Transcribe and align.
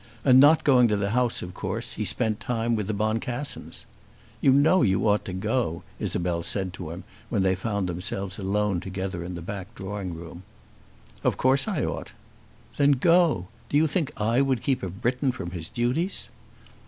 And 0.25 0.39
not 0.39 0.63
going 0.63 0.87
to 0.87 0.97
the 0.97 1.11
House 1.11 1.43
of 1.43 1.53
course 1.53 1.93
he 1.93 2.05
spent 2.05 2.39
the 2.39 2.45
time 2.45 2.75
with 2.75 2.87
the 2.87 2.93
Boncassens. 2.95 3.85
"You 4.41 4.51
know 4.51 4.81
you 4.81 5.07
ought 5.07 5.23
to 5.25 5.31
go," 5.31 5.83
Isabel 5.99 6.41
said 6.41 6.73
to 6.73 6.89
him 6.89 7.03
when 7.29 7.43
they 7.43 7.53
found 7.53 7.87
themselves 7.87 8.39
alone 8.39 8.79
together 8.79 9.23
in 9.23 9.35
the 9.35 9.43
back 9.43 9.75
drawing 9.75 10.15
room. 10.15 10.41
"Of 11.23 11.37
course 11.37 11.67
I 11.67 11.85
ought." 11.85 12.13
"Then 12.77 12.93
go. 12.93 13.45
Do 13.69 13.77
you 13.77 13.85
think 13.85 14.11
I 14.17 14.41
would 14.41 14.63
keep 14.63 14.81
a 14.81 14.89
Briton 14.89 15.31
from 15.33 15.51
his 15.51 15.69
duties?" 15.69 16.29